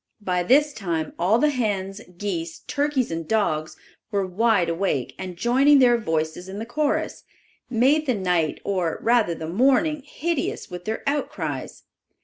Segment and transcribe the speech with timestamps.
[0.23, 3.77] By this time all the hens, geese, turkeys and dogs
[4.09, 7.23] were wide awake and joining their voices in the chorus,
[7.69, 11.83] made the night, or rather the morning, hideous with their outcries.